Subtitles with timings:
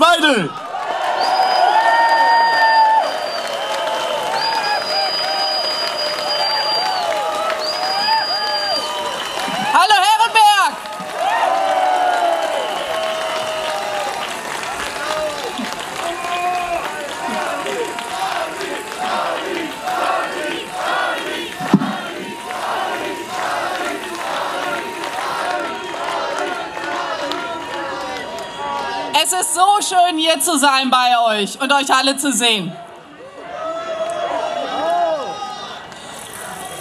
[0.00, 0.69] Weidel.
[29.22, 32.72] Es ist so schön hier zu sein bei euch und euch alle zu sehen.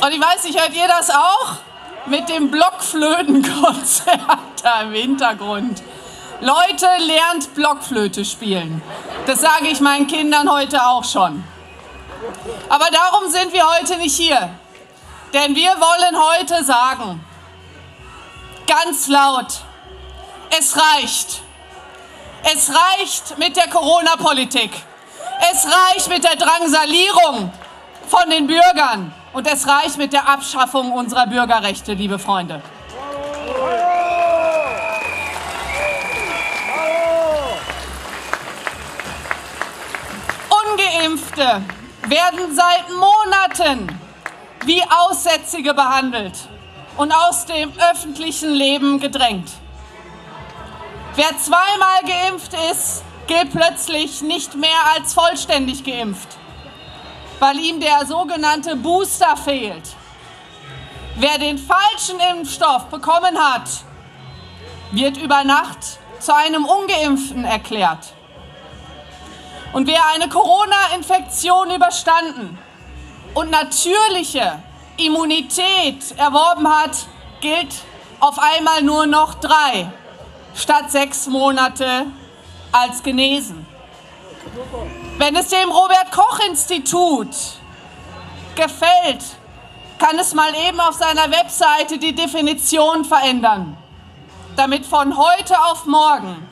[0.01, 1.57] Und ich weiß nicht, hört ihr das auch?
[2.05, 4.21] Mit dem Blockflötenkonzert
[4.63, 5.83] da im Hintergrund.
[6.39, 8.81] Leute, lernt Blockflöte spielen.
[9.25, 11.43] Das sage ich meinen Kindern heute auch schon.
[12.69, 14.49] Aber darum sind wir heute nicht hier.
[15.33, 17.19] Denn wir wollen heute sagen,
[18.65, 19.59] ganz laut,
[20.57, 21.41] es reicht.
[22.43, 24.71] Es reicht mit der Corona-Politik.
[25.51, 27.51] Es reicht mit der Drangsalierung
[28.07, 29.13] von den Bürgern.
[29.33, 32.61] Und es reicht mit der Abschaffung unserer Bürgerrechte, liebe Freunde.
[40.49, 41.61] Ungeimpfte
[42.07, 43.99] werden seit Monaten
[44.65, 46.33] wie Aussätzige behandelt
[46.97, 49.49] und aus dem öffentlichen Leben gedrängt.
[51.21, 56.29] Wer zweimal geimpft ist, gilt plötzlich nicht mehr als vollständig geimpft,
[57.39, 59.83] weil ihm der sogenannte Booster fehlt.
[61.17, 63.69] Wer den falschen Impfstoff bekommen hat,
[64.91, 68.13] wird über Nacht zu einem ungeimpften erklärt.
[69.73, 72.57] Und wer eine Corona-Infektion überstanden
[73.33, 74.63] und natürliche
[74.95, 76.91] Immunität erworben hat,
[77.41, 77.73] gilt
[78.21, 79.91] auf einmal nur noch drei
[80.55, 82.07] statt sechs Monate
[82.71, 83.65] als genesen.
[85.17, 87.29] Wenn es dem Robert Koch Institut
[88.55, 89.23] gefällt,
[89.97, 93.77] kann es mal eben auf seiner Webseite die Definition verändern,
[94.55, 96.47] damit von heute auf morgen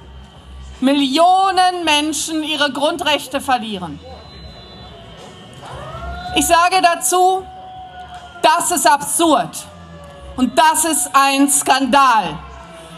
[0.80, 4.00] Millionen Menschen ihre Grundrechte verlieren.
[6.36, 7.44] Ich sage dazu,
[8.44, 9.66] das ist absurd
[10.36, 12.38] und das ist ein Skandal.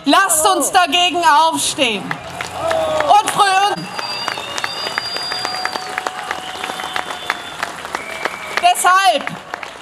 [0.10, 3.84] Lasst uns dagegen aufstehen und früh
[8.60, 9.32] Deshalb,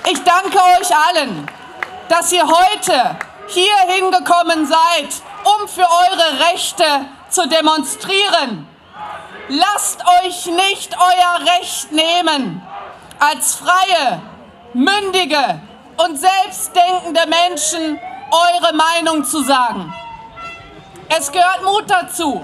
[0.06, 1.50] ich danke euch allen,
[2.10, 3.18] dass ihr heute
[3.48, 5.08] hier hingekommen seid,
[5.46, 6.84] um für eure Rechte
[7.30, 8.68] zu demonstrieren.
[9.48, 12.62] Lasst euch nicht euer Recht nehmen,
[13.18, 14.22] als freie,
[14.74, 15.62] mündige
[15.96, 17.98] und selbstdenkende Menschen
[18.30, 19.94] eure Meinung zu sagen.
[21.10, 22.42] Es gehört Mut dazu,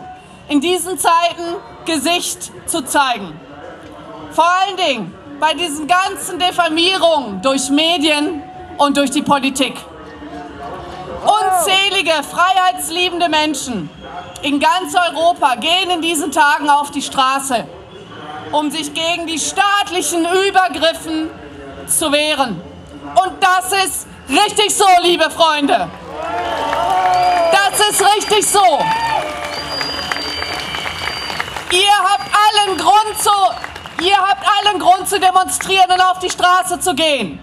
[0.47, 3.37] in diesen Zeiten Gesicht zu zeigen.
[4.31, 8.41] Vor allen Dingen bei diesen ganzen Diffamierungen durch Medien
[8.77, 9.75] und durch die Politik.
[11.23, 13.89] Unzählige freiheitsliebende Menschen
[14.41, 17.65] in ganz Europa gehen in diesen Tagen auf die Straße,
[18.51, 21.29] um sich gegen die staatlichen Übergriffen
[21.87, 22.61] zu wehren.
[23.23, 25.89] Und das ist richtig so, liebe Freunde.
[27.53, 28.79] Das ist richtig so.
[31.71, 36.79] Ihr habt allen Grund zu, ihr habt allen Grund zu demonstrieren und auf die Straße
[36.79, 37.39] zu gehen.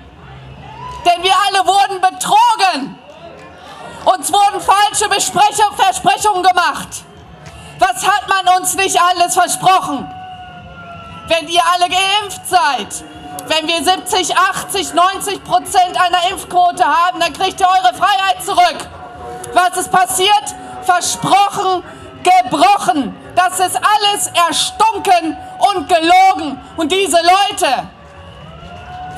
[1.04, 2.98] Denn wir alle wurden betrogen.
[4.04, 6.88] Uns wurden falsche Besprechung, Versprechungen gemacht.
[7.78, 10.09] Was hat man uns nicht alles versprochen?
[11.28, 13.04] Wenn ihr alle geimpft seid,
[13.47, 18.99] wenn wir 70, 80, 90 Prozent einer Impfquote haben, dann kriegt ihr eure Freiheit zurück.
[19.52, 20.54] Was ist passiert?
[20.82, 21.82] Versprochen,
[22.22, 23.16] gebrochen.
[23.34, 25.36] Das ist alles erstunken
[25.74, 26.60] und gelogen.
[26.76, 27.88] Und diese Leute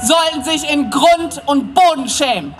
[0.02, 2.54] sollen sich in Grund und Boden schämen.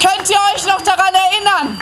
[0.00, 1.80] Könnt ihr euch noch daran erinnern?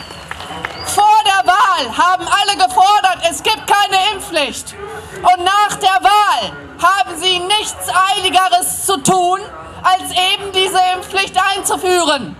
[0.85, 4.75] Vor der Wahl haben alle gefordert, es gibt keine Impfpflicht.
[5.21, 9.39] Und nach der Wahl haben sie nichts Eiligeres zu tun,
[9.83, 12.35] als eben diese Impfpflicht einzuführen.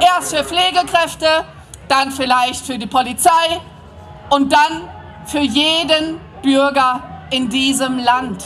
[0.00, 1.44] Erst für Pflegekräfte,
[1.88, 3.60] dann vielleicht für die Polizei
[4.30, 4.88] und dann
[5.26, 8.44] für jeden Bürger in diesem Land.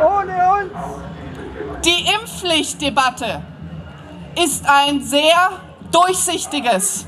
[0.00, 0.72] Ohne uns!
[1.84, 3.42] Die Impfpflichtdebatte
[4.42, 5.50] ist ein sehr
[5.90, 7.06] durchsichtiges,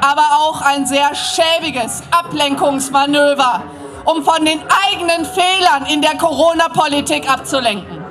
[0.00, 3.62] aber auch ein sehr schäbiges Ablenkungsmanöver,
[4.04, 4.60] um von den
[4.90, 8.04] eigenen Fehlern in der Corona-Politik abzulenken.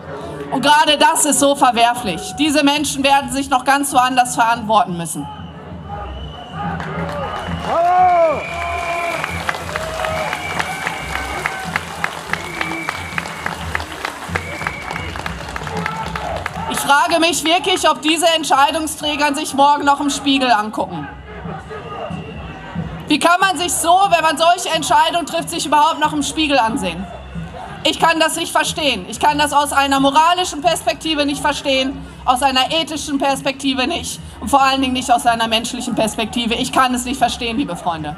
[0.52, 2.34] Und gerade das ist so verwerflich.
[2.38, 5.28] Diese Menschen werden sich noch ganz woanders verantworten müssen.
[16.70, 21.08] Ich frage mich wirklich, ob diese Entscheidungsträger sich morgen noch im Spiegel angucken.
[23.14, 26.58] Wie kann man sich so, wenn man solche Entscheidungen trifft, sich überhaupt noch im Spiegel
[26.58, 27.06] ansehen?
[27.84, 29.06] Ich kann das nicht verstehen.
[29.08, 34.50] Ich kann das aus einer moralischen Perspektive nicht verstehen, aus einer ethischen Perspektive nicht und
[34.50, 36.56] vor allen Dingen nicht aus einer menschlichen Perspektive.
[36.56, 38.18] Ich kann es nicht verstehen, liebe Freunde.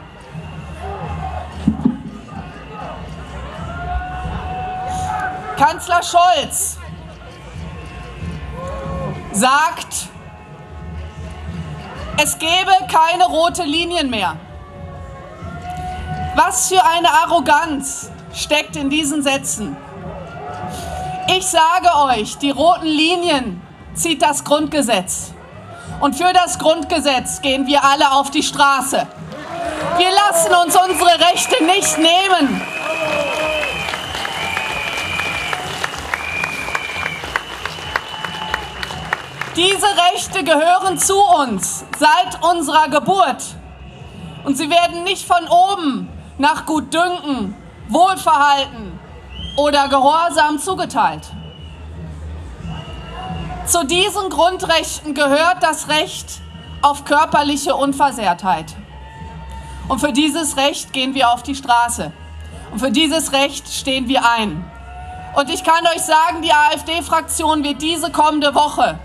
[5.57, 6.77] Kanzler Scholz
[9.33, 10.07] sagt,
[12.24, 14.38] es gebe keine rote Linien mehr.
[16.36, 19.78] Was für eine Arroganz steckt in diesen Sätzen.
[21.30, 23.62] Ich sage euch, die roten Linien
[23.94, 25.32] zieht das Grundgesetz.
[26.02, 29.08] Und für das Grundgesetz gehen wir alle auf die Straße.
[29.98, 32.62] Wir lassen uns unsere Rechte nicht nehmen.
[39.56, 43.56] Diese Rechte gehören zu uns seit unserer Geburt.
[44.44, 47.56] Und sie werden nicht von oben nach Gutdünken,
[47.88, 49.00] Wohlverhalten
[49.58, 51.32] oder Gehorsam zugeteilt.
[53.66, 56.42] Zu diesen Grundrechten gehört das Recht
[56.82, 58.76] auf körperliche Unversehrtheit.
[59.88, 62.12] Und für dieses Recht gehen wir auf die Straße.
[62.72, 64.64] Und für dieses Recht stehen wir ein.
[65.36, 69.00] Und ich kann euch sagen, die AfD-Fraktion wird diese kommende Woche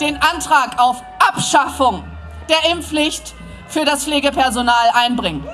[0.00, 2.04] den Antrag auf Abschaffung
[2.48, 3.34] der Impfpflicht
[3.68, 5.46] für das Pflegepersonal einbringen.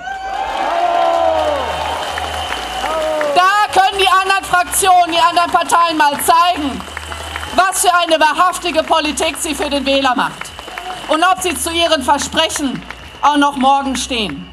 [3.83, 6.81] Können die anderen Fraktionen, die anderen Parteien mal zeigen,
[7.57, 10.51] was für eine wahrhaftige Politik sie für den Wähler macht.
[11.09, 12.83] Und ob sie zu ihren Versprechen
[13.21, 14.51] auch noch morgen stehen.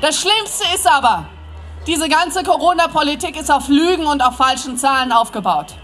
[0.00, 1.26] Das Schlimmste ist aber,
[1.86, 5.74] diese ganze Corona-Politik ist auf Lügen und auf falschen Zahlen aufgebaut.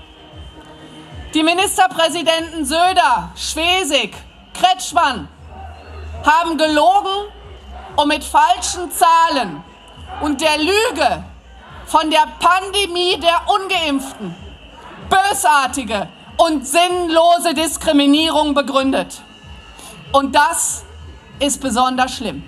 [1.34, 4.14] Die Ministerpräsidenten Söder, Schwesig,
[4.52, 5.28] Kretschmann
[6.24, 7.32] haben gelogen
[7.96, 9.62] und mit falschen Zahlen
[10.20, 11.24] und der Lüge
[11.92, 14.34] von der Pandemie der ungeimpften
[15.10, 16.08] bösartige
[16.38, 19.20] und sinnlose Diskriminierung begründet.
[20.10, 20.84] Und das
[21.38, 22.44] ist besonders schlimm.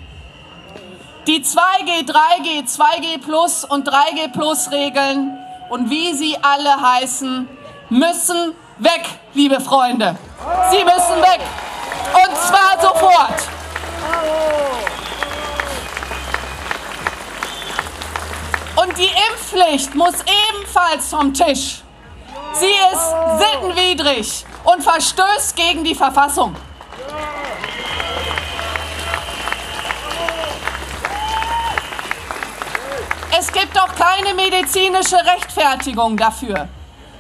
[1.26, 5.37] Die 2G, 3G, 2G Plus und 3G Plus Regeln
[5.69, 7.46] und wie sie alle heißen,
[7.91, 9.05] müssen weg,
[9.35, 10.17] liebe Freunde.
[10.70, 11.41] Sie müssen weg.
[12.14, 13.43] Und zwar sofort.
[18.96, 20.14] Die Impfpflicht muss
[20.52, 21.82] ebenfalls vom Tisch.
[22.52, 26.55] Sie ist sittenwidrig und verstößt gegen die Verfassung.
[33.37, 36.69] Es gibt doch keine medizinische Rechtfertigung dafür.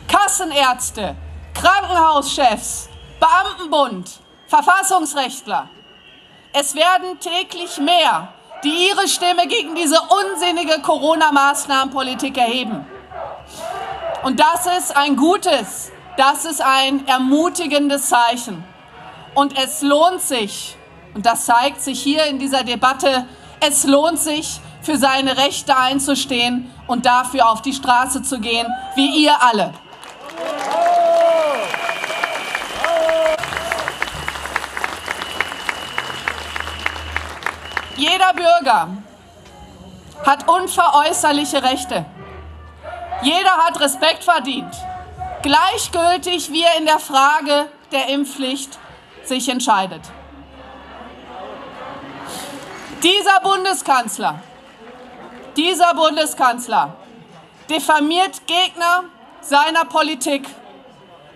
[0.06, 1.16] Kassenärzte,
[1.54, 2.88] Krankenhauschefs,
[3.18, 5.68] Beamtenbund, Verfassungsrechtler.
[6.52, 8.33] Es werden täglich mehr,
[8.64, 12.86] die ihre Stimme gegen diese unsinnige Corona-Maßnahmenpolitik erheben.
[14.22, 18.64] Und das ist ein gutes, das ist ein ermutigendes Zeichen.
[19.34, 20.76] Und es lohnt sich,
[21.14, 23.26] und das zeigt sich hier in dieser Debatte,
[23.60, 29.24] es lohnt sich, für seine Rechte einzustehen und dafür auf die Straße zu gehen, wie
[29.24, 29.72] ihr alle.
[37.96, 38.88] Jeder Bürger
[40.26, 42.04] hat unveräußerliche Rechte.
[43.22, 44.74] Jeder hat Respekt verdient.
[45.42, 48.78] Gleichgültig, wie er in der Frage der Impfpflicht
[49.22, 50.02] sich entscheidet.
[53.02, 54.40] Dieser Bundeskanzler,
[55.56, 56.96] dieser Bundeskanzler
[57.70, 59.04] diffamiert Gegner
[59.40, 60.48] seiner Politik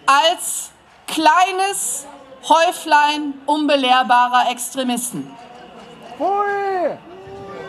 [0.06, 0.70] als
[1.06, 2.06] kleines
[2.48, 5.30] Häuflein unbelehrbarer Extremisten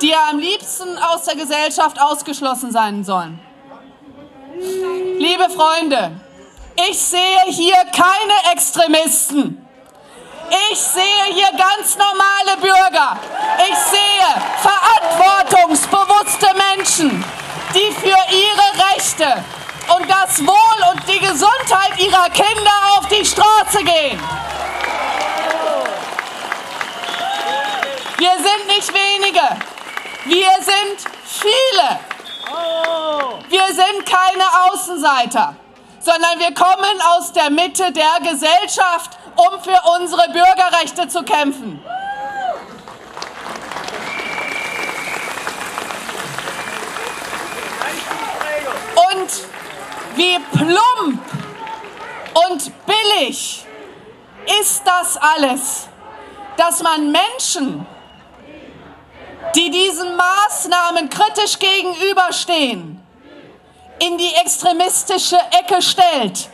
[0.01, 3.39] die ja am liebsten aus der Gesellschaft ausgeschlossen sein sollen.
[5.17, 6.11] Liebe Freunde,
[6.89, 9.65] ich sehe hier keine Extremisten.
[10.71, 13.19] Ich sehe hier ganz normale Bürger.
[13.69, 14.29] Ich sehe
[14.61, 17.23] verantwortungsbewusste Menschen,
[17.73, 19.43] die für ihre Rechte
[19.95, 24.19] und das Wohl und die Gesundheit ihrer Kinder auf die Straße gehen.
[28.19, 29.47] Wir sind nicht wenige.
[30.25, 31.99] Wir sind viele.
[33.49, 35.55] Wir sind keine Außenseiter.
[35.99, 41.83] sondern wir kommen aus der Mitte der Gesellschaft, um für unsere Bürgerrechte zu kämpfen.
[49.11, 49.31] Und
[50.15, 51.21] wie plump
[52.47, 53.65] und billig
[54.61, 55.87] ist das alles,
[56.57, 57.85] dass man Menschen,
[59.55, 63.03] die diesen Maßnahmen kritisch gegenüberstehen,
[63.99, 66.49] in die extremistische Ecke stellt,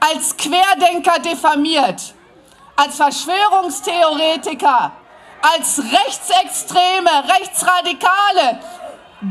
[0.00, 2.14] als Querdenker diffamiert,
[2.76, 4.92] als Verschwörungstheoretiker,
[5.42, 8.60] als Rechtsextreme, Rechtsradikale.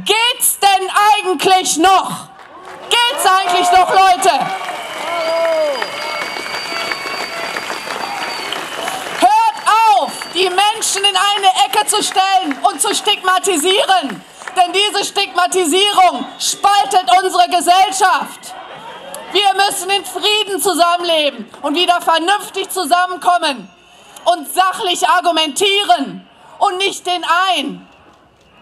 [0.05, 2.29] Geht's denn eigentlich noch?
[2.89, 4.31] Geht's eigentlich noch, Leute?
[9.19, 9.57] Hört
[9.99, 14.23] auf, die Menschen in eine Ecke zu stellen und zu stigmatisieren.
[14.55, 18.55] Denn diese Stigmatisierung spaltet unsere Gesellschaft.
[19.33, 23.69] Wir müssen in Frieden zusammenleben und wieder vernünftig zusammenkommen
[24.25, 26.27] und sachlich argumentieren
[26.57, 27.87] und nicht den einen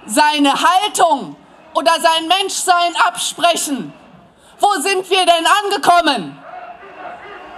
[0.08, 1.36] seine Haltung
[1.74, 3.94] oder sein Menschsein absprechen.
[4.60, 6.44] Wo sind wir denn angekommen?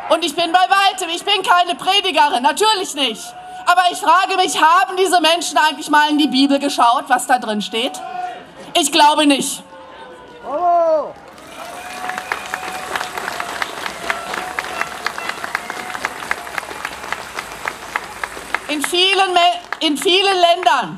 [0.09, 3.23] Und ich bin bei weitem, ich bin keine Predigerin, natürlich nicht.
[3.71, 7.37] Aber ich frage mich, haben diese Menschen eigentlich mal in die Bibel geschaut, was da
[7.37, 8.01] drin steht?
[8.73, 9.61] Ich glaube nicht.
[18.69, 19.37] In vielen,
[19.81, 20.97] in vielen Ländern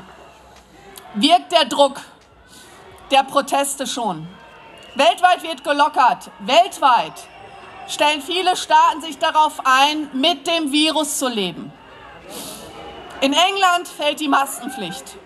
[1.12, 2.00] wirkt der Druck
[3.10, 4.26] der Proteste schon.
[4.94, 6.30] Weltweit wird gelockert.
[6.38, 7.28] Weltweit
[7.86, 11.70] stellen viele Staaten sich darauf ein, mit dem Virus zu leben.
[13.22, 15.16] In England fällt die Maskenpflicht.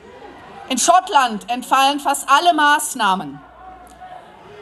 [0.69, 3.41] In Schottland entfallen fast alle Maßnahmen.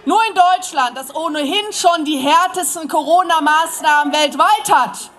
[0.05, 5.11] Nur in Deutschland, das ohnehin schon die härtesten Corona-Maßnahmen weltweit hat,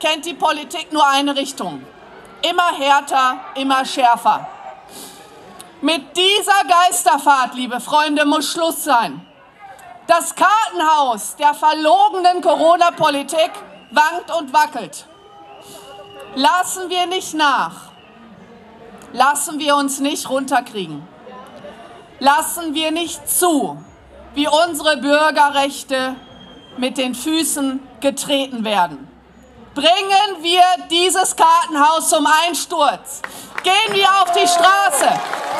[0.00, 1.84] kennt die Politik nur eine Richtung.
[2.40, 4.48] Immer härter, immer schärfer.
[5.82, 9.20] Mit dieser Geisterfahrt, liebe Freunde, muss Schluss sein.
[10.06, 13.50] Das Kartenhaus der verlogenen Corona-Politik
[13.90, 15.07] wankt und wackelt.
[16.38, 17.72] Lassen wir nicht nach.
[19.12, 21.02] Lassen wir uns nicht runterkriegen.
[22.20, 23.76] Lassen wir nicht zu,
[24.34, 26.14] wie unsere Bürgerrechte
[26.76, 29.08] mit den Füßen getreten werden.
[29.74, 33.20] Bringen wir dieses Kartenhaus zum Einsturz.
[33.64, 35.08] Gehen wir auf die Straße.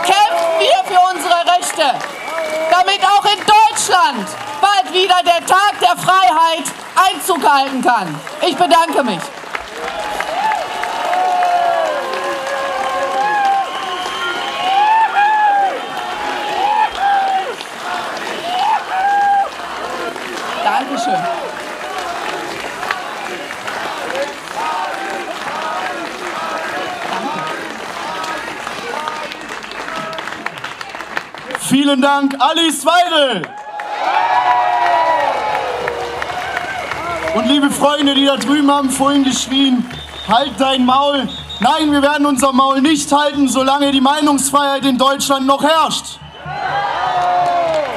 [0.04, 1.98] Kämpfen wir für unsere Rechte,
[2.70, 4.28] damit auch in Deutschland
[4.60, 6.70] bald wieder der Tag der Freiheit
[7.10, 8.14] Einzug halten kann.
[8.42, 9.20] Ich bedanke mich.
[31.80, 33.42] Vielen Dank, Alice Weidel.
[37.36, 39.88] Und liebe Freunde, die da drüben haben vorhin geschrien,
[40.26, 41.28] halt dein Maul.
[41.60, 46.18] Nein, wir werden unser Maul nicht halten, solange die Meinungsfreiheit in Deutschland noch herrscht.